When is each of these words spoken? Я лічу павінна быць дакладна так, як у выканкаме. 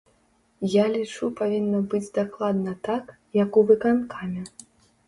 Я 0.75 0.85
лічу 0.95 1.29
павінна 1.41 1.83
быць 1.91 2.09
дакладна 2.17 2.75
так, 2.89 3.13
як 3.43 3.51
у 3.63 3.65
выканкаме. 3.71 4.43